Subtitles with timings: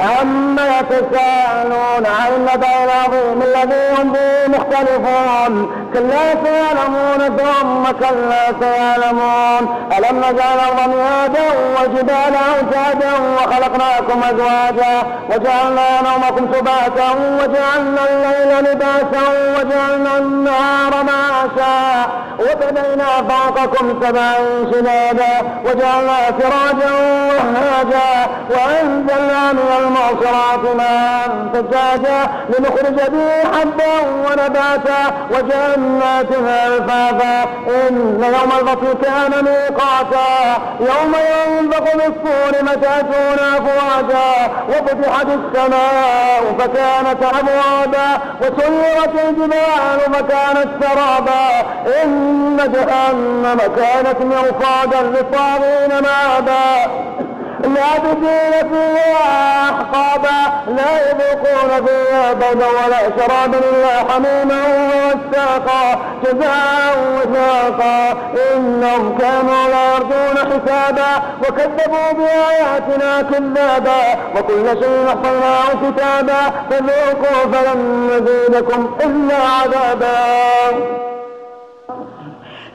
[0.00, 9.86] عما يتساءلون عن النبأ العظيم الذي هم به مختلفون كلا سيعلمون ثم كلا سيعلمون.
[9.98, 17.08] ألم نجعل الأرض مهادا والجبال أوتادا وخلقناكم أزواجا وجعلنا نومكم سباتا
[17.40, 19.24] وجعلنا الليل لباسا
[19.56, 22.06] وجعلنا النهار معاشا.
[22.38, 24.34] وبنينا فوقكم سبعا
[24.72, 25.34] شدادا
[25.64, 26.92] وجعلنا سراجا
[27.28, 28.30] وهاجا.
[28.50, 33.94] وأنزلنا من المعصرات ماء ثجاجا لنخرج به حبا
[34.36, 40.58] ونباتا وجنات الفافا إن يوم الفصل كان ميقاتا.
[40.80, 48.20] يوم ينفق بالصور متاتون أفواجا وفتحت السماء فكانت أبوابا.
[48.40, 51.46] وسيرت الجبال فكانت سرابا.
[52.02, 56.90] إن جهنم كانت مرصادا للطاغين مابا
[57.62, 60.45] لابدين فيها أحقابا.
[61.56, 68.16] يذوقون فيها بردا ولا شرابا إلا حميما وساقا جزاء وثاقا.
[68.54, 74.00] إنهم كانوا لا يرجون حسابا وكذبوا بآياتنا كذابا.
[74.36, 80.16] وكل شيء أحصيناه كتابا فذوقوا فلن نزيدكم إلا عذابا.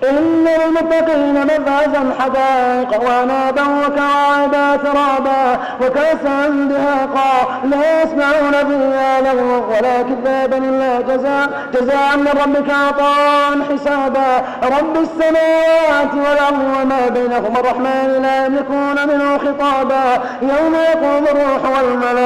[0.10, 10.58] إن للمتقين مفازا حدائق وعنابا وكواعب ترابا وكأسا دهاقا لا يسمعون فيها لغوا ولا كذابا
[10.58, 14.32] إلا جزاء جزاء من ربك عطاء حسابا.
[14.64, 20.24] رب السماوات والأرض وما بينهما الرحمن لا يملكون منه خطابا.
[20.42, 22.21] يوم يقوم الروح والملائكة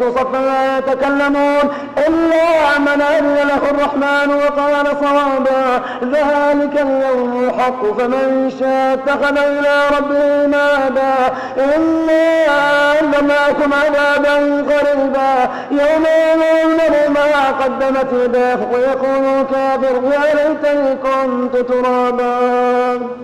[0.00, 1.62] صفا لا يتكلمون
[2.06, 10.46] إلا من أذن له الرحمن وقال صوابا ذلك اليوم الحق فمن شاء اتخذ إلى ربه
[10.46, 11.14] مآبا.
[11.56, 12.44] إنا
[13.00, 14.34] أنذرناكم عذابا
[14.72, 16.04] قريبا يوم
[16.62, 23.14] ينظر ما قدمت يداه ويقول الكافر يا ليتني كنت ترابا.